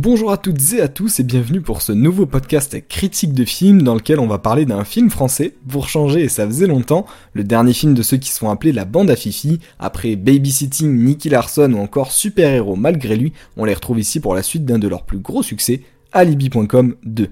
Bonjour 0.00 0.30
à 0.30 0.36
toutes 0.36 0.74
et 0.74 0.80
à 0.80 0.86
tous 0.86 1.18
et 1.18 1.24
bienvenue 1.24 1.60
pour 1.60 1.82
ce 1.82 1.90
nouveau 1.90 2.24
podcast 2.24 2.86
critique 2.86 3.32
de 3.32 3.44
film 3.44 3.82
dans 3.82 3.96
lequel 3.96 4.20
on 4.20 4.28
va 4.28 4.38
parler 4.38 4.64
d'un 4.64 4.84
film 4.84 5.10
français, 5.10 5.56
pour 5.68 5.88
changer 5.88 6.22
et 6.22 6.28
ça 6.28 6.46
faisait 6.46 6.68
longtemps, 6.68 7.04
le 7.32 7.42
dernier 7.42 7.72
film 7.72 7.94
de 7.94 8.02
ceux 8.02 8.16
qui 8.16 8.30
sont 8.30 8.48
appelés 8.48 8.70
la 8.70 8.84
bande 8.84 9.10
à 9.10 9.16
Fifi, 9.16 9.58
après 9.80 10.14
Babysitting, 10.14 11.02
Nicky 11.02 11.30
Larson 11.30 11.72
ou 11.72 11.80
encore 11.80 12.12
Super 12.12 12.52
Héros 12.52 12.76
malgré 12.76 13.16
lui, 13.16 13.32
on 13.56 13.64
les 13.64 13.74
retrouve 13.74 13.98
ici 13.98 14.20
pour 14.20 14.36
la 14.36 14.44
suite 14.44 14.64
d'un 14.64 14.78
de 14.78 14.86
leurs 14.86 15.02
plus 15.02 15.18
gros 15.18 15.42
succès, 15.42 15.82
Alibi.com 16.12 16.94
2. 17.04 17.30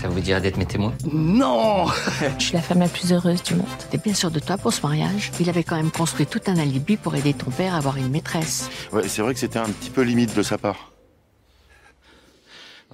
Ça 0.00 0.08
vous 0.08 0.20
dirait 0.20 0.40
d'être 0.40 0.56
mes 0.56 0.64
témoins 0.64 0.94
Non 1.12 1.86
Je 2.38 2.42
suis 2.42 2.54
la 2.54 2.62
femme 2.62 2.78
la 2.80 2.88
plus 2.88 3.12
heureuse 3.12 3.42
du 3.42 3.54
monde. 3.54 3.66
T'es 3.90 3.98
bien 3.98 4.14
sûr 4.14 4.30
de 4.30 4.40
toi 4.40 4.56
pour 4.56 4.72
ce 4.72 4.80
mariage 4.80 5.30
Il 5.38 5.50
avait 5.50 5.62
quand 5.62 5.76
même 5.76 5.90
construit 5.90 6.24
tout 6.24 6.40
un 6.46 6.56
alibi 6.56 6.96
pour 6.96 7.14
aider 7.14 7.34
ton 7.34 7.50
père 7.50 7.74
à 7.74 7.76
avoir 7.76 7.98
une 7.98 8.08
maîtresse. 8.08 8.70
Ouais, 8.92 9.06
c'est 9.08 9.20
vrai 9.20 9.34
que 9.34 9.40
c'était 9.40 9.58
un 9.58 9.68
petit 9.68 9.90
peu 9.90 10.00
limite 10.00 10.34
de 10.34 10.42
sa 10.42 10.56
part. 10.56 10.92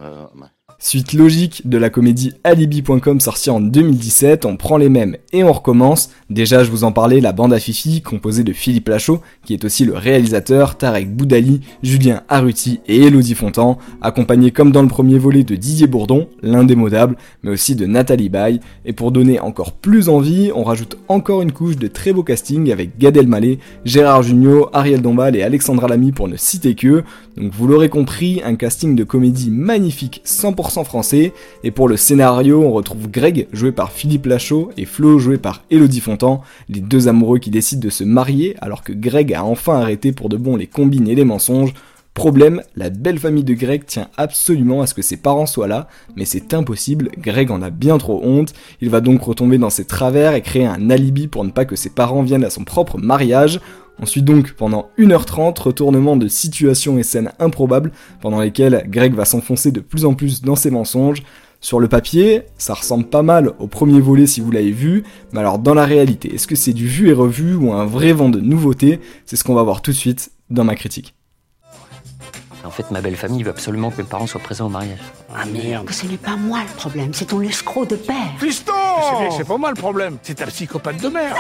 Euh, 0.00 0.27
ouais. 0.34 0.48
Suite 0.78 1.14
logique 1.14 1.62
de 1.66 1.78
la 1.78 1.88
comédie 1.88 2.34
Alibi.com 2.44 3.18
sortie 3.18 3.48
en 3.48 3.60
2017, 3.60 4.44
on 4.44 4.58
prend 4.58 4.76
les 4.76 4.90
mêmes 4.90 5.16
et 5.32 5.42
on 5.42 5.50
recommence. 5.50 6.10
Déjà, 6.28 6.64
je 6.64 6.70
vous 6.70 6.84
en 6.84 6.92
parlais, 6.92 7.22
la 7.22 7.32
bande 7.32 7.54
à 7.54 7.58
Fifi, 7.58 8.02
composée 8.02 8.44
de 8.44 8.52
Philippe 8.52 8.90
Lachaud, 8.90 9.22
qui 9.42 9.54
est 9.54 9.64
aussi 9.64 9.86
le 9.86 9.94
réalisateur, 9.94 10.76
Tarek 10.76 11.16
Boudali, 11.16 11.62
Julien 11.82 12.24
Arruti 12.28 12.80
et 12.88 13.04
Elodie 13.04 13.34
Fontan, 13.34 13.78
accompagnés 14.02 14.50
comme 14.50 14.70
dans 14.70 14.82
le 14.82 14.88
premier 14.88 15.18
volet 15.18 15.44
de 15.44 15.56
Didier 15.56 15.86
Bourdon, 15.86 16.28
l'indémodable, 16.42 17.16
mais 17.42 17.52
aussi 17.52 17.74
de 17.74 17.86
Nathalie 17.86 18.28
Baye. 18.28 18.61
Et 18.84 18.92
pour 18.92 19.12
donner 19.12 19.40
encore 19.40 19.72
plus 19.72 20.11
envie, 20.11 20.50
on 20.55 20.62
rajoute 20.62 20.98
encore 21.08 21.40
une 21.40 21.52
couche 21.52 21.78
de 21.78 21.86
très 21.88 22.12
beau 22.12 22.22
casting 22.22 22.70
avec 22.70 22.98
Gad 22.98 23.16
Elmaleh, 23.16 23.61
Gérard 23.86 24.22
Jugnot, 24.22 24.68
Ariel 24.74 25.00
Dombal 25.00 25.36
et 25.36 25.42
Alexandra 25.42 25.88
Lamy 25.88 26.12
pour 26.12 26.28
ne 26.28 26.36
citer 26.36 26.74
que. 26.74 27.02
Donc 27.38 27.52
vous 27.52 27.66
l'aurez 27.66 27.88
compris, 27.88 28.42
un 28.44 28.56
casting 28.56 28.94
de 28.94 29.05
comédie 29.05 29.50
magnifique 29.50 30.20
100% 30.27 30.66
français. 30.70 31.33
Et 31.64 31.70
pour 31.70 31.89
le 31.89 31.97
scénario, 31.97 32.62
on 32.62 32.72
retrouve 32.72 33.11
Greg, 33.11 33.48
joué 33.53 33.72
par 33.72 33.92
Philippe 33.92 34.27
Lachaud, 34.27 34.70
et 34.77 34.84
Flo, 34.84 35.19
joué 35.19 35.39
par 35.39 35.62
Elodie 35.70 36.00
Fontan, 36.00 36.42
les 36.69 36.81
deux 36.81 37.08
amoureux 37.08 37.39
qui 37.39 37.50
décident 37.50 37.83
de 37.83 37.91
se 37.91 38.05
marier 38.05 38.56
alors 38.61 38.83
que 38.83 38.92
Greg 38.92 39.33
a 39.34 39.45
enfin 39.45 39.81
arrêté 39.81 40.12
pour 40.12 40.28
de 40.28 40.36
bon 40.36 40.56
les 40.56 40.67
combines 40.67 41.08
et 41.08 41.14
les 41.14 41.25
mensonges. 41.25 41.75
Problème, 42.17 42.62
la 42.77 42.89
belle 42.89 43.19
famille 43.19 43.45
de 43.45 43.53
Greg 43.53 43.84
tient 43.84 44.09
absolument 44.17 44.81
à 44.81 44.86
ce 44.86 44.95
que 44.95 45.03
ses 45.03 45.19
parents 45.19 45.45
soient 45.45 45.69
là, 45.69 45.86
mais 46.17 46.25
c'est 46.25 46.55
impossible, 46.55 47.11
Greg 47.19 47.50
en 47.50 47.61
a 47.61 47.69
bien 47.69 47.98
trop 47.98 48.23
honte, 48.25 48.55
il 48.81 48.89
va 48.89 49.03
donc 49.03 49.20
retomber 49.20 49.58
dans 49.58 49.69
ses 49.69 49.84
travers 49.84 50.33
et 50.33 50.41
créer 50.41 50.64
un 50.64 50.89
alibi 50.89 51.28
pour 51.28 51.45
ne 51.45 51.50
pas 51.50 51.67
que 51.67 51.77
ses 51.77 51.91
parents 51.91 52.23
viennent 52.23 52.42
à 52.42 52.48
son 52.48 52.64
propre 52.64 52.97
mariage. 52.97 53.61
Ensuite 54.00 54.25
donc, 54.25 54.55
pendant 54.55 54.89
1h30, 54.98 55.61
retournement 55.61 56.17
de 56.17 56.27
situations 56.27 56.97
et 56.97 57.03
scènes 57.03 57.33
improbables, 57.39 57.92
pendant 58.23 58.41
lesquelles 58.41 58.86
Greg 58.89 59.12
va 59.12 59.27
s'enfoncer 59.27 59.70
de 59.70 59.80
plus 59.80 60.06
en 60.06 60.14
plus 60.14 60.41
dans 60.41 60.56
ses 60.56 60.70
mensonges. 60.70 61.23
Sur 61.61 61.80
le 61.80 61.89
papier, 61.89 62.45
ça 62.56 62.73
ressemble 62.73 63.05
pas 63.05 63.23
mal 63.23 63.53
au 63.58 63.67
premier 63.67 64.01
volet 64.01 64.27
si 64.27 64.41
vous 64.41 64.51
l'avez 64.51 64.73
vu, 64.73 65.05
mais 65.33 65.41
alors 65.41 65.58
dans 65.58 65.75
la 65.75 65.84
réalité, 65.84 66.34
est-ce 66.34 66.47
que 66.47 66.56
c'est 66.56 66.73
du 66.73 66.86
vu 66.86 67.11
et 67.11 67.12
revu 67.12 67.55
ou 67.55 67.75
un 67.75 67.84
vrai 67.84 68.14
vent 68.14 68.30
de 68.30 68.41
nouveautés? 68.41 69.01
C'est 69.27 69.36
ce 69.36 69.45
qu'on 69.45 69.55
va 69.55 69.62
voir 69.62 69.83
tout 69.83 69.91
de 69.91 69.97
suite 69.97 70.30
dans 70.48 70.64
ma 70.64 70.77
critique. 70.77 71.16
En 72.67 72.70
fait, 72.70 72.91
ma 72.91 73.00
belle 73.00 73.17
famille 73.17 73.45
veut 73.45 73.50
absolument 73.50 73.91
que 73.91 73.98
mes 73.98 74.09
parents 74.09 74.27
soient 74.27 74.41
présents 74.41 74.67
au 74.67 74.70
mariage. 74.70 74.98
Ah 75.34 75.45
merde 75.47 75.89
Ce 75.91 76.06
n'est 76.06 76.17
pas 76.17 76.36
moi 76.36 76.61
le 76.69 76.77
problème, 76.77 77.14
c'est 77.14 77.27
ton 77.27 77.41
escroc 77.41 77.86
de 77.86 77.97
père 77.97 78.34
Fiston 78.39 78.73
C'est 79.36 79.47
pas 79.47 79.56
moi 79.56 79.70
le 79.70 79.77
problème, 79.77 80.19
c'est 80.23 80.34
ta 80.34 80.47
psychopathe 80.47 81.00
de 81.00 81.08
merde 81.08 81.36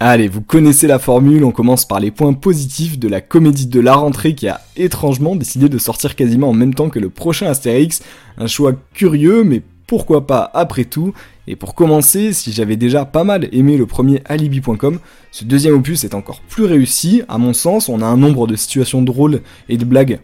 Allez, 0.00 0.28
vous 0.28 0.42
connaissez 0.42 0.86
la 0.86 0.98
formule, 0.98 1.44
on 1.44 1.52
commence 1.52 1.86
par 1.86 2.00
les 2.00 2.10
points 2.10 2.34
positifs 2.34 2.98
de 2.98 3.08
la 3.08 3.20
comédie 3.20 3.66
de 3.66 3.80
la 3.80 3.94
rentrée 3.94 4.34
qui 4.34 4.48
a 4.48 4.60
étrangement 4.76 5.36
décidé 5.36 5.68
de 5.68 5.78
sortir 5.78 6.16
quasiment 6.16 6.50
en 6.50 6.54
même 6.54 6.74
temps 6.74 6.90
que 6.90 6.98
le 6.98 7.08
prochain 7.08 7.46
Astérix. 7.46 8.02
Un 8.36 8.46
choix 8.46 8.72
curieux, 8.92 9.42
mais 9.42 9.62
pourquoi 9.86 10.26
pas 10.26 10.50
après 10.52 10.84
tout. 10.84 11.14
Et 11.48 11.56
pour 11.56 11.74
commencer, 11.74 12.32
si 12.32 12.52
j'avais 12.52 12.76
déjà 12.76 13.04
pas 13.04 13.24
mal 13.24 13.48
aimé 13.52 13.76
le 13.76 13.86
premier 13.86 14.22
Alibi.com, 14.24 14.98
ce 15.30 15.44
deuxième 15.44 15.74
opus 15.74 16.04
est 16.04 16.14
encore 16.14 16.40
plus 16.40 16.64
réussi. 16.64 17.22
À 17.28 17.38
mon 17.38 17.52
sens, 17.52 17.88
on 17.88 18.02
a 18.02 18.06
un 18.06 18.16
nombre 18.16 18.46
de 18.46 18.56
situations 18.56 19.02
drôles 19.02 19.42
et 19.68 19.76
de 19.76 19.84
blagues 19.84 20.18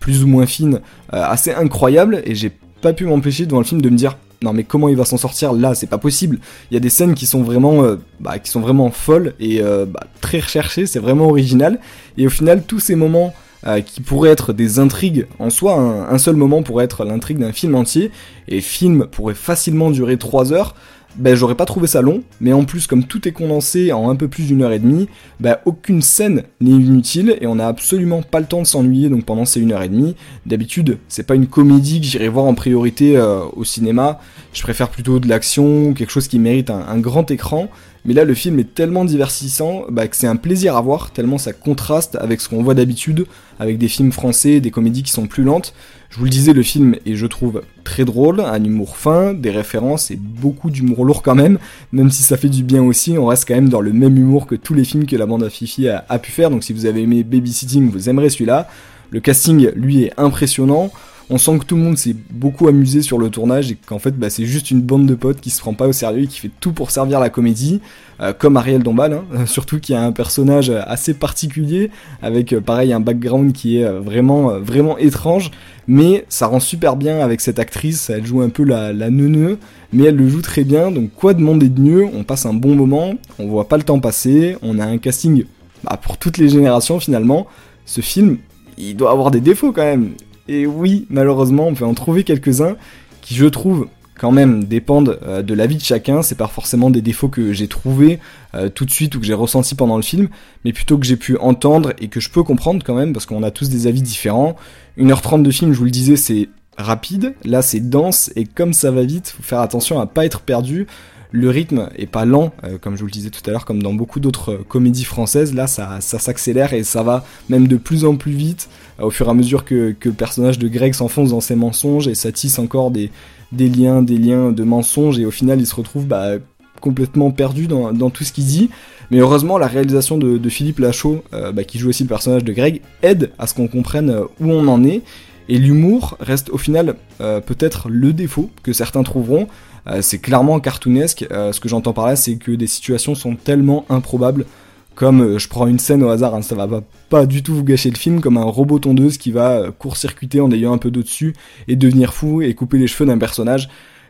plus 0.00 0.22
ou 0.22 0.28
moins 0.28 0.46
fines 0.46 0.80
euh, 1.12 1.24
assez 1.24 1.52
incroyables, 1.52 2.22
et 2.24 2.34
j'ai 2.34 2.52
pas 2.80 2.92
pu 2.92 3.04
m'empêcher 3.04 3.46
devant 3.46 3.58
le 3.58 3.64
film 3.64 3.82
de 3.82 3.90
me 3.90 3.96
dire 3.96 4.16
non 4.40 4.52
mais 4.52 4.62
comment 4.62 4.88
il 4.88 4.94
va 4.94 5.04
s'en 5.04 5.16
sortir 5.16 5.52
là? 5.52 5.74
C'est 5.74 5.88
pas 5.88 5.98
possible. 5.98 6.38
Il 6.70 6.74
y 6.74 6.76
a 6.76 6.80
des 6.80 6.90
scènes 6.90 7.14
qui 7.14 7.26
sont 7.26 7.42
vraiment 7.42 7.82
euh, 7.82 7.96
bah, 8.20 8.38
qui 8.38 8.50
sont 8.50 8.60
vraiment 8.60 8.90
folles 8.92 9.34
et 9.40 9.60
euh, 9.60 9.84
bah, 9.84 10.04
très 10.20 10.38
recherchées 10.38 10.86
c'est 10.86 11.00
vraiment 11.00 11.28
original. 11.28 11.80
Et 12.16 12.26
au 12.26 12.30
final 12.30 12.62
tous 12.62 12.78
ces 12.78 12.94
moments 12.94 13.34
euh, 13.66 13.80
qui 13.80 14.00
pourraient 14.00 14.30
être 14.30 14.52
des 14.52 14.78
intrigues. 14.78 15.26
En 15.38 15.50
soi 15.50 15.74
un, 15.74 16.18
seul 16.18 16.36
moment 16.36 16.62
pourrait 16.62 16.84
être 16.84 17.04
l'intrigue 17.04 17.38
d'un 17.38 17.52
film 17.52 17.74
entier. 17.74 18.10
Et 18.46 18.60
film 18.60 19.06
pourrait 19.10 19.34
facilement 19.34 19.90
durer 19.90 20.16
3 20.16 20.52
heures. 20.52 20.74
Ben 21.16 21.34
j'aurais 21.34 21.54
pas 21.56 21.64
trouvé 21.64 21.88
ça 21.88 22.02
long, 22.02 22.22
mais 22.40 22.52
en 22.52 22.64
plus 22.64 22.86
comme 22.86 23.02
tout 23.02 23.26
est 23.26 23.32
condensé 23.32 23.92
en 23.92 24.10
un 24.10 24.14
peu 24.14 24.28
plus 24.28 24.46
d'une 24.46 24.62
heure 24.62 24.72
et 24.72 24.78
demie, 24.78 25.08
ben 25.40 25.56
aucune 25.64 26.02
scène 26.02 26.44
n'est 26.60 26.70
inutile. 26.70 27.36
Et 27.40 27.46
on 27.46 27.56
n'a 27.56 27.66
absolument 27.66 28.22
pas 28.22 28.40
le 28.40 28.46
temps 28.46 28.62
de 28.62 28.66
s'ennuyer 28.66 29.08
donc 29.08 29.24
pendant 29.24 29.44
ces 29.44 29.60
une 29.60 29.72
heure 29.72 29.82
et 29.82 29.88
demie. 29.88 30.14
D'habitude 30.46 30.98
c'est 31.08 31.26
pas 31.26 31.34
une 31.34 31.46
comédie 31.46 32.00
que 32.00 32.06
j'irai 32.06 32.28
voir 32.28 32.44
en 32.44 32.54
priorité 32.54 33.16
euh, 33.16 33.40
au 33.56 33.64
cinéma, 33.64 34.20
je 34.52 34.62
préfère 34.62 34.88
plutôt 34.88 35.18
de 35.18 35.28
l'action, 35.28 35.94
quelque 35.94 36.10
chose 36.10 36.28
qui 36.28 36.38
mérite 36.38 36.70
un, 36.70 36.98
grand 36.98 37.30
écran, 37.30 37.68
mais 38.08 38.14
là 38.14 38.24
le 38.24 38.32
film 38.32 38.58
est 38.58 38.74
tellement 38.74 39.04
divertissant 39.04 39.84
ben, 39.90 40.08
que 40.08 40.16
c'est 40.16 40.26
un 40.26 40.36
plaisir 40.36 40.78
à 40.78 40.80
voir, 40.80 41.10
tellement 41.10 41.36
ça 41.36 41.52
contraste 41.52 42.16
avec 42.18 42.40
ce 42.40 42.48
qu'on 42.48 42.62
voit 42.62 42.72
d'habitude, 42.72 43.26
avec 43.60 43.76
des 43.76 43.86
films 43.86 44.12
français, 44.12 44.60
des 44.60 44.70
comédies 44.70 45.02
qui 45.02 45.12
sont 45.12 45.26
plus 45.26 45.42
lentes. 45.42 45.74
Je 46.08 46.16
vous 46.16 46.24
le 46.24 46.30
disais, 46.30 46.54
le 46.54 46.62
film 46.62 46.96
est, 47.04 47.16
je 47.16 47.26
trouve, 47.26 47.60
très 47.84 48.06
drôle, 48.06 48.40
un 48.40 48.64
humour 48.64 48.96
fin, 48.96 49.34
des 49.34 49.50
références 49.50 50.10
et 50.10 50.16
beaucoup 50.16 50.70
d'humour 50.70 51.04
lourd 51.04 51.22
quand 51.22 51.34
même, 51.34 51.58
même 51.92 52.10
si 52.10 52.22
ça 52.22 52.38
fait 52.38 52.48
du 52.48 52.62
bien 52.62 52.82
aussi, 52.82 53.18
on 53.18 53.26
reste 53.26 53.46
quand 53.46 53.56
même 53.56 53.68
dans 53.68 53.82
le 53.82 53.92
même 53.92 54.16
humour 54.16 54.46
que 54.46 54.54
tous 54.54 54.72
les 54.72 54.84
films 54.84 55.04
que 55.04 55.16
la 55.16 55.26
bande 55.26 55.44
à 55.44 55.50
Fifi 55.50 55.86
a, 55.86 56.06
a 56.08 56.18
pu 56.18 56.32
faire, 56.32 56.48
donc 56.48 56.64
si 56.64 56.72
vous 56.72 56.86
avez 56.86 57.02
aimé 57.02 57.24
Babysitting, 57.24 57.90
vous 57.90 58.08
aimerez 58.08 58.30
celui-là. 58.30 58.70
Le 59.10 59.20
casting, 59.20 59.70
lui, 59.74 60.04
est 60.04 60.12
impressionnant. 60.16 60.90
On 61.30 61.36
sent 61.36 61.58
que 61.58 61.64
tout 61.64 61.76
le 61.76 61.82
monde 61.82 61.98
s'est 61.98 62.16
beaucoup 62.30 62.68
amusé 62.68 63.02
sur 63.02 63.18
le 63.18 63.28
tournage 63.28 63.70
et 63.70 63.76
qu'en 63.86 63.98
fait 63.98 64.18
bah, 64.18 64.30
c'est 64.30 64.46
juste 64.46 64.70
une 64.70 64.80
bande 64.80 65.06
de 65.06 65.14
potes 65.14 65.40
qui 65.40 65.50
se 65.50 65.60
prend 65.60 65.74
pas 65.74 65.86
au 65.86 65.92
sérieux 65.92 66.22
et 66.22 66.26
qui 66.26 66.40
fait 66.40 66.50
tout 66.60 66.72
pour 66.72 66.90
servir 66.90 67.20
la 67.20 67.28
comédie, 67.28 67.80
euh, 68.20 68.32
comme 68.32 68.56
Ariel 68.56 68.82
Dombal, 68.82 69.12
hein, 69.12 69.24
surtout 69.46 69.78
qui 69.78 69.92
a 69.92 70.02
un 70.02 70.12
personnage 70.12 70.70
assez 70.70 71.12
particulier 71.12 71.90
avec 72.22 72.54
euh, 72.54 72.62
pareil 72.62 72.94
un 72.94 73.00
background 73.00 73.52
qui 73.52 73.78
est 73.78 73.84
euh, 73.84 74.00
vraiment 74.00 74.58
vraiment 74.58 74.96
étrange, 74.96 75.50
mais 75.86 76.24
ça 76.30 76.46
rend 76.46 76.60
super 76.60 76.96
bien 76.96 77.20
avec 77.20 77.42
cette 77.42 77.58
actrice, 77.58 78.08
elle 78.08 78.24
joue 78.24 78.40
un 78.40 78.48
peu 78.48 78.64
la, 78.64 78.94
la 78.94 79.10
mais 79.10 80.04
elle 80.04 80.16
le 80.16 80.28
joue 80.28 80.42
très 80.42 80.64
bien, 80.64 80.90
donc 80.90 81.10
quoi 81.14 81.34
demander 81.34 81.68
de 81.68 81.80
mieux? 81.80 82.04
On 82.04 82.24
passe 82.24 82.46
un 82.46 82.54
bon 82.54 82.74
moment, 82.74 83.14
on 83.38 83.48
voit 83.48 83.68
pas 83.68 83.76
le 83.76 83.82
temps 83.82 84.00
passer, 84.00 84.56
on 84.62 84.78
a 84.78 84.84
un 84.84 84.98
casting 84.98 85.44
bah, 85.84 85.98
pour 86.00 86.16
toutes 86.16 86.38
les 86.38 86.48
générations 86.48 87.00
finalement. 87.00 87.46
Ce 87.84 88.00
film, 88.00 88.38
il 88.76 88.96
doit 88.96 89.10
avoir 89.10 89.30
des 89.30 89.40
défauts 89.40 89.72
quand 89.72 89.82
même. 89.82 90.12
Et 90.48 90.66
oui, 90.66 91.06
malheureusement, 91.10 91.68
on 91.68 91.74
peut 91.74 91.84
en 91.84 91.94
trouver 91.94 92.24
quelques-uns 92.24 92.76
qui, 93.20 93.34
je 93.34 93.46
trouve, 93.46 93.88
quand 94.18 94.32
même 94.32 94.64
dépendent 94.64 95.18
euh, 95.22 95.42
de 95.42 95.54
la 95.54 95.66
vie 95.66 95.76
de 95.76 95.82
chacun. 95.82 96.22
C'est 96.22 96.34
pas 96.34 96.48
forcément 96.48 96.90
des 96.90 97.00
défauts 97.00 97.28
que 97.28 97.52
j'ai 97.52 97.68
trouvés 97.68 98.18
euh, 98.54 98.68
tout 98.68 98.84
de 98.84 98.90
suite 98.90 99.14
ou 99.14 99.20
que 99.20 99.26
j'ai 99.26 99.34
ressenti 99.34 99.74
pendant 99.74 99.96
le 99.96 100.02
film, 100.02 100.28
mais 100.64 100.72
plutôt 100.72 100.98
que 100.98 101.06
j'ai 101.06 101.16
pu 101.16 101.36
entendre 101.38 101.92
et 102.00 102.08
que 102.08 102.20
je 102.20 102.28
peux 102.28 102.42
comprendre 102.42 102.82
quand 102.84 102.94
même 102.94 103.12
parce 103.12 103.26
qu'on 103.26 103.42
a 103.42 103.50
tous 103.50 103.70
des 103.70 103.86
avis 103.86 104.02
différents. 104.02 104.56
1h30 104.98 105.42
de 105.42 105.50
film, 105.50 105.72
je 105.72 105.78
vous 105.78 105.84
le 105.84 105.90
disais, 105.90 106.16
c'est 106.16 106.48
rapide. 106.76 107.34
Là, 107.44 107.62
c'est 107.62 107.80
dense 107.80 108.30
et 108.36 108.44
comme 108.44 108.72
ça 108.72 108.90
va 108.90 109.02
vite, 109.02 109.34
faut 109.36 109.42
faire 109.42 109.60
attention 109.60 110.00
à 110.00 110.06
pas 110.06 110.24
être 110.24 110.40
perdu. 110.40 110.86
Le 111.30 111.50
rythme 111.50 111.90
est 111.96 112.06
pas 112.06 112.24
lent, 112.24 112.52
euh, 112.64 112.78
comme 112.80 112.94
je 112.94 113.00
vous 113.00 113.06
le 113.06 113.12
disais 113.12 113.28
tout 113.28 113.42
à 113.46 113.50
l'heure, 113.50 113.66
comme 113.66 113.82
dans 113.82 113.92
beaucoup 113.92 114.18
d'autres 114.18 114.52
euh, 114.52 114.64
comédies 114.66 115.04
françaises. 115.04 115.54
Là, 115.54 115.66
ça, 115.66 116.00
ça 116.00 116.18
s'accélère 116.18 116.72
et 116.72 116.84
ça 116.84 117.02
va 117.02 117.24
même 117.50 117.68
de 117.68 117.76
plus 117.76 118.06
en 118.06 118.16
plus 118.16 118.32
vite 118.32 118.70
euh, 118.98 119.04
au 119.04 119.10
fur 119.10 119.26
et 119.26 119.30
à 119.30 119.34
mesure 119.34 119.66
que, 119.66 119.94
le 120.02 120.12
personnage 120.12 120.58
de 120.58 120.68
Greg 120.68 120.94
s'enfonce 120.94 121.30
dans 121.30 121.40
ses 121.40 121.54
mensonges 121.54 122.08
et 122.08 122.14
ça 122.14 122.32
tisse 122.32 122.58
encore 122.58 122.90
des, 122.90 123.10
liens, 123.52 124.02
des 124.02 124.16
liens 124.16 124.52
de 124.52 124.64
mensonges 124.64 125.18
et 125.18 125.26
au 125.26 125.30
final, 125.30 125.60
il 125.60 125.66
se 125.66 125.74
retrouve 125.74 126.06
bah, 126.06 126.36
complètement 126.80 127.30
perdu 127.30 127.66
dans, 127.66 128.10
tout 128.10 128.24
ce 128.24 128.32
qu'il 128.32 128.46
dit. 128.46 128.70
Mais 129.10 129.18
heureusement, 129.18 129.58
la 129.58 129.66
réalisation 129.66 130.16
de, 130.16 130.48
Philippe 130.48 130.78
Lachaud, 130.78 131.22
bah, 131.32 131.64
qui 131.64 131.78
joue 131.78 131.90
aussi 131.90 132.04
le 132.04 132.08
personnage 132.08 132.44
de 132.44 132.52
Greg, 132.52 132.80
aide 133.02 133.32
à 133.38 133.46
ce 133.46 133.54
qu'on 133.54 133.68
comprenne 133.68 134.14
où 134.40 134.50
on 134.50 134.66
en 134.68 134.82
est. 134.84 135.02
Et 135.50 135.58
l'humour 135.58 136.16
reste 136.20 136.50
au 136.50 136.58
final 136.58 136.94
peut-être 137.18 137.88
le 137.88 138.12
défaut 138.12 138.50
que 138.62 138.72
certains 138.72 139.02
trouveront. 139.02 139.48
Euh, 139.88 140.02
c'est 140.02 140.18
clairement 140.18 140.60
cartoonesque. 140.60 141.26
Euh, 141.30 141.52
ce 141.52 141.60
que 141.60 141.68
j'entends 141.68 141.92
par 141.92 142.06
là, 142.06 142.16
c'est 142.16 142.36
que 142.36 142.52
des 142.52 142.66
situations 142.66 143.14
sont 143.14 143.36
tellement 143.36 143.84
improbables. 143.88 144.46
Comme 144.94 145.38
je 145.38 145.48
prends 145.48 145.68
une 145.68 145.78
scène 145.78 146.02
au 146.02 146.08
hasard, 146.08 146.34
hein, 146.34 146.42
ça 146.42 146.56
va 146.56 146.66
pas, 146.66 146.82
pas, 147.08 147.26
du 147.26 147.44
tout 147.44 147.54
vous 147.54 147.62
gâcher 147.62 147.88
le 147.88 147.96
film, 147.96 148.20
comme 148.20 148.36
un 148.36 148.42
robot 148.42 148.80
tondeuse 148.80 149.16
qui 149.16 149.30
va 149.30 149.70
court-circuiter 149.70 150.40
en 150.40 150.50
ayant 150.50 150.72
un 150.72 150.78
peu 150.78 150.90
d'eau 150.90 151.02
dessus 151.02 151.34
et 151.68 151.76
devenir 151.76 152.12
fou 152.12 152.42
et 152.42 152.52
couper 152.54 152.78
les 152.78 152.88
cheveux 152.88 153.06
d'un 153.06 153.18
personnage. 153.18 153.68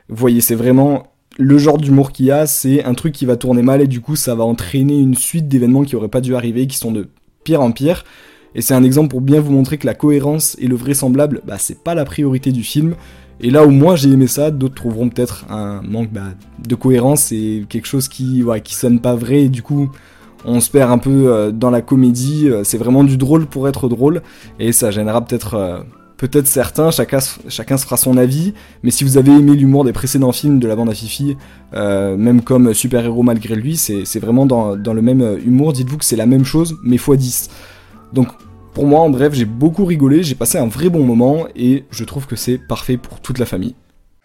Vous 0.09 0.17
voyez, 0.17 0.41
c'est 0.41 0.55
vraiment 0.55 1.09
le 1.39 1.59
genre 1.59 1.79
d'humour 1.79 2.13
qu'il 2.13 2.27
y 2.27 2.31
a, 2.31 2.47
c'est 2.47 2.85
un 2.85 2.95
truc 2.95 3.15
qui 3.15 3.27
va 3.27 3.37
tourner 3.37 3.63
mal 3.63 3.81
et 3.81 3.87
du 3.87 4.01
coup 4.01 4.17
ça 4.17 4.35
va 4.35 4.45
entraîner 4.45 4.99
une 4.99 5.15
suite 5.15 5.47
d'événements 5.47 5.85
qui 5.85 5.95
auraient 5.95 6.09
pas 6.09 6.21
dû 6.21 6.35
arriver, 6.35 6.67
qui 6.67 6.77
sont 6.77 6.91
de 6.91 7.09
pire 7.45 7.61
en 7.61 7.71
pire. 7.71 8.05
Et 8.55 8.63
c'est 8.63 8.75
un 8.75 8.83
exemple 8.83 9.09
pour 9.09 9.21
bien 9.21 9.41
vous 9.41 9.53
montrer 9.53 9.79
que 9.79 9.87
la 9.87 9.95
cohérence 9.95 10.57
et 10.59 10.67
le 10.67 10.75
vraisemblable, 10.75 11.43
bah, 11.47 11.59
c'est 11.59 11.85
pas 11.85 11.95
la 11.95 12.05
priorité 12.05 12.51
du 12.51 12.65
film. 12.65 12.95
Et 13.41 13.51
là 13.51 13.65
où 13.65 13.71
moi 13.71 13.95
j'ai 13.97 14.11
aimé 14.11 14.27
ça, 14.27 14.51
d'autres 14.51 14.75
trouveront 14.75 15.09
peut-être 15.09 15.47
un 15.49 15.81
manque 15.83 16.11
bah, 16.11 16.33
de 16.67 16.75
cohérence 16.75 17.31
et 17.33 17.65
quelque 17.69 17.87
chose 17.87 18.09
qui, 18.09 18.45
sonne 18.67 19.01
pas 19.01 19.15
vrai. 19.15 19.45
Et 19.45 19.49
du 19.49 19.63
coup, 19.63 19.91
on 20.45 20.61
se 20.61 20.71
perd 20.71 20.91
un 20.91 20.99
peu 20.99 21.33
euh, 21.33 21.51
dans 21.53 21.71
la 21.71 21.81
comédie. 21.81 22.49
Euh, 22.49 22.65
c'est 22.65 22.79
vraiment 22.79 23.05
du 23.05 23.17
drôle 23.17 23.47
pour 23.47 23.69
être 23.69 23.89
drôle. 23.89 24.23
Et 24.59 24.73
ça 24.73 24.91
gênera 24.91 25.25
peut-être 25.25 25.55
euh, 25.55 25.79
peut-être 26.17 26.49
certains, 26.49 26.91
chacun, 26.91 27.21
se 27.21 27.85
fera 27.85 27.97
son 27.97 28.17
avis, 28.17 28.53
mais 28.83 28.91
si 28.91 29.05
vous 29.05 29.19
avez 29.19 29.31
aimé 29.31 29.55
l'humour 29.55 29.85
des 29.85 29.93
précédents 29.93 30.33
films 30.33 30.59
de 30.59 30.67
la 30.67 30.75
bande 30.75 30.91
à 30.91 30.93
Fifi, 30.93 31.37
même 31.73 32.43
comme 32.43 32.75
super-héros 32.75 33.23
malgré 33.23 33.55
lui, 33.55 33.77
c'est 33.77 34.19
vraiment 34.19 34.45
dans, 34.45 34.75
dans, 34.75 34.95
le 34.95 35.01
même 35.01 35.39
humour, 35.47 35.73
dites-vous 35.73 35.97
que 35.97 36.05
c'est 36.05 36.17
la 36.17 36.27
même 36.27 36.45
chose, 36.45 36.75
mais 36.83 36.97
x 36.97 37.11
10. 37.17 37.51
Donc 38.15 38.31
pour 38.75 38.87
moi, 38.87 39.01
en 39.01 39.11
bref, 39.11 39.35
j'ai 39.35 39.45
beaucoup 39.45 39.85
rigolé, 39.85 40.23
j'ai 40.23 40.35
passé 40.35 40.59
un 40.59 40.67
vrai 40.67 40.89
bon 40.89 41.05
moment, 41.05 41.47
et 41.57 41.85
je 41.91 42.05
trouve 42.05 42.27
que 42.27 42.37
c'est 42.37 42.59
parfait 42.59 42.97
pour 42.97 43.21
toute 43.21 43.39
la 43.39 43.47
famille. 43.47 43.75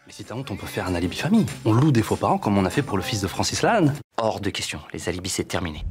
Mais 0.05 0.13
si 0.13 0.23
t'as 0.23 0.35
honte, 0.35 0.51
on 0.51 0.55
peut 0.55 0.67
faire 0.67 0.87
un 0.87 0.95
alibi 0.95 1.15
famille. 1.15 1.45
On 1.65 1.71
loue 1.71 1.91
des 1.91 2.01
faux 2.01 2.15
parents 2.17 2.37
comme 2.37 2.57
on 2.57 2.65
a 2.65 2.69
fait 2.69 2.81
pour 2.81 2.97
le 2.97 3.03
fils 3.03 3.21
de 3.21 3.27
Francis 3.27 3.61
Lalanne. 3.61 3.93
Hors 4.17 4.41
de 4.41 4.49
question, 4.49 4.79
les 4.93 5.07
alibis 5.07 5.29
c'est 5.29 5.45
terminé. 5.45 5.85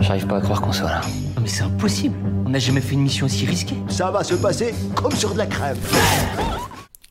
J'arrive 0.00 0.26
pas 0.26 0.38
à 0.38 0.40
croire 0.40 0.60
qu'on 0.60 0.72
soit 0.72 0.88
là. 0.88 1.00
mais 1.40 1.48
c'est 1.48 1.64
impossible. 1.64 2.16
On 2.46 2.48
n'a 2.48 2.58
jamais 2.58 2.80
fait 2.80 2.94
une 2.94 3.02
mission 3.02 3.26
aussi 3.26 3.44
risquée. 3.44 3.76
Ça 3.88 4.10
va 4.10 4.24
se 4.24 4.34
passer 4.34 4.74
comme 4.94 5.12
sur 5.12 5.32
de 5.32 5.38
la 5.38 5.46
crème. 5.46 5.76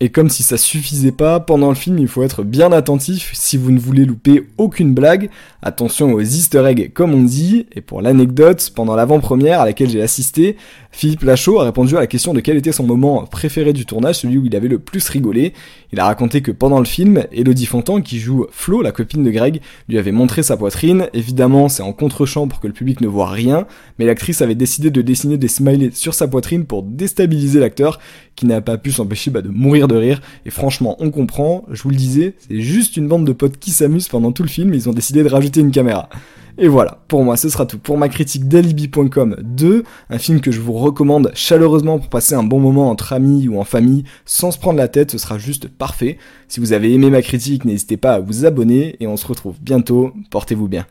Et 0.01 0.09
comme 0.09 0.30
si 0.30 0.44
ça 0.44 0.57
suffisait 0.57 1.13
pas, 1.13 1.39
pendant 1.39 1.69
le 1.69 1.75
film 1.75 1.97
il 2.00 2.09
faut 2.09 2.24
être 2.24 2.44
bien 2.44 2.74
attentif 2.74 3.31
si 3.33 3.56
vous 3.56 3.71
ne 3.71 3.80
voulez 3.80 4.03
louper 4.03 4.45
aucune 4.57 4.94
blague. 4.94 5.30
Attention 5.62 6.12
aux 6.12 6.19
easter 6.19 6.65
eggs 6.65 6.92
comme 6.94 7.13
on 7.13 7.24
dit. 7.24 7.65
Et 7.74 7.80
pour 7.80 8.01
l'anecdote, 8.01 8.74
pendant 8.75 8.95
l'avant-première 8.95 9.62
à 9.62 9.65
laquelle 9.65 9.89
j'ai 9.89 10.01
assisté, 10.01 10.57
Philippe 10.92 11.24
Lachaud 11.24 11.59
a 11.59 11.63
répondu 11.63 11.95
à 11.95 12.01
la 12.01 12.07
question 12.07 12.33
de 12.33 12.42
quel 12.42 12.57
était 12.57 12.74
son 12.74 12.86
moment 12.86 13.25
préféré 13.25 13.74
du 13.74 13.86
tournage, 13.86 14.15
celui 14.15 14.38
où 14.38 14.45
il 14.45 14.56
avait 14.56 14.68
le 14.68 14.80
plus 14.80 15.07
rigolé. 15.09 15.53
Il 15.94 16.00
a 16.00 16.06
raconté 16.06 16.42
que 16.42 16.51
pendant 16.51 16.80
le 16.80 16.86
film, 16.86 17.25
Elodie 17.33 17.65
Fontan, 17.65 18.01
qui 18.01 18.19
joue 18.19 18.47
Flo, 18.51 18.81
la 18.81 18.92
copine 18.92 19.24
de 19.24 19.31
Greg, 19.31 19.62
lui 19.89 19.97
avait 19.97 20.12
montré 20.12 20.44
sa 20.44 20.56
poitrine. 20.56 21.07
Évidemment, 21.13 21.68
c'est 21.68 21.83
en 21.83 21.94
contre-champ 21.94 22.47
pour 22.47 22.59
que 22.59 22.68
le 22.68 22.74
public 22.74 23.01
ne 23.01 23.07
voit 23.07 23.30
rien, 23.30 23.65
mais 24.00 24.06
l'actrice 24.06 24.42
avait 24.42 24.56
décidé 24.56 24.89
de 24.89 25.01
dessiner 25.01 25.38
des 25.38 25.47
smileys 25.47 25.92
sur 25.92 26.13
sa 26.13 26.27
poitrine 26.27 26.65
pour 26.65 26.83
déstabiliser 26.83 27.59
l'acteur, 27.59 28.00
qui 28.36 28.45
n'a 28.45 28.62
pas 28.62 28.77
pu 28.77 28.92
s'empêcher 28.92 29.31
bah, 29.31 29.42
de 29.42 29.50
mourir 29.50 29.85
de 29.88 29.96
rire. 29.96 30.22
Et 30.46 30.50
franchement, 30.50 30.96
on 31.00 31.12
comprend, 31.12 31.66
je 31.72 31.84
vous 31.84 31.90
le 31.90 31.96
disais, 31.96 32.36
c'est 32.40 32.62
juste 32.62 32.98
une 32.98 33.08
bande 33.08 33.26
de 33.26 33.34
potes 33.34 33.58
qui 33.58 33.72
s'amusent 33.72 34.10
pendant 34.10 34.32
tout 34.32 34.44
le 34.44 34.50
film, 34.50 34.74
ils 34.74 34.90
ont 34.90 34.94
décidé 34.94 35.24
de 35.24 35.30
rajouter 35.30 35.60
une 35.60 35.72
caméra. 35.72 36.10
Et 36.58 36.70
voilà, 36.70 37.00
pour 37.10 37.24
moi 37.24 37.36
ce 37.36 37.50
sera 37.50 37.66
tout 37.66 37.78
pour 37.78 37.98
ma 37.98 38.08
critique 38.08 38.48
d'Alibi.com 38.48 39.36
2, 39.42 39.84
un 40.10 40.18
film 40.18 40.40
que 40.40 40.52
je 40.52 40.62
vous 40.62 40.74
recommande 40.74 41.32
chaleureusement 41.34 42.00
pour 42.00 42.08
passer 42.08 42.34
un 42.34 42.44
bon 42.44 42.62
moment 42.62 42.90
entre 42.90 43.12
amis 43.12 43.50
ou 43.50 43.60
en 43.60 43.66
famille 43.66 44.06
sans 44.24 44.52
se 44.52 44.60
prendre 44.60 44.78
la 44.78 44.88
tête, 44.88 45.12
ce 45.12 45.18
sera 45.18 45.38
juste 45.38 45.68
parfait. 45.68 46.18
Si 46.48 46.62
vous 46.62 46.72
avez 46.72 46.94
aimé 46.94 47.10
ma 47.10 47.22
critique, 47.22 47.66
n'hésitez 47.66 47.98
pas 47.98 48.14
à 48.14 48.20
vous 48.20 48.46
abonner 48.46 48.96
et 49.02 49.08
on 49.08 49.18
se 49.18 49.28
retrouve 49.28 49.56
bientôt, 49.60 50.14
portez-vous 50.31 50.70
bien. 50.70 50.86